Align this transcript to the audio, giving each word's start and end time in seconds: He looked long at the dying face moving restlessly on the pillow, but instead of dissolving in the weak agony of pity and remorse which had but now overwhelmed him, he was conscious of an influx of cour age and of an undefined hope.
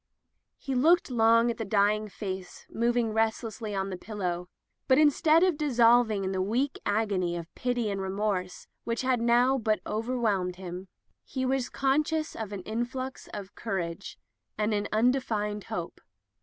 He 0.57 0.73
looked 0.73 1.11
long 1.11 1.51
at 1.51 1.57
the 1.57 1.63
dying 1.63 2.09
face 2.09 2.65
moving 2.71 3.13
restlessly 3.13 3.75
on 3.75 3.91
the 3.91 3.97
pillow, 3.97 4.49
but 4.87 4.97
instead 4.97 5.43
of 5.43 5.57
dissolving 5.59 6.23
in 6.23 6.31
the 6.31 6.41
weak 6.41 6.79
agony 6.87 7.37
of 7.37 7.53
pity 7.53 7.87
and 7.91 8.01
remorse 8.01 8.65
which 8.83 9.03
had 9.03 9.19
but 9.19 9.23
now 9.25 9.61
overwhelmed 9.85 10.55
him, 10.55 10.87
he 11.23 11.45
was 11.45 11.69
conscious 11.69 12.35
of 12.35 12.51
an 12.51 12.63
influx 12.63 13.29
of 13.31 13.53
cour 13.53 13.77
age 13.77 14.17
and 14.57 14.73
of 14.73 14.79
an 14.79 14.87
undefined 14.91 15.65
hope. 15.65 16.01